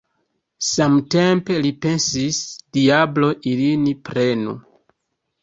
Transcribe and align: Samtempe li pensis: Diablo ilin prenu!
Samtempe 0.67 1.57
li 1.65 1.73
pensis: 1.85 2.41
Diablo 2.79 3.31
ilin 3.53 3.87
prenu! 4.11 4.59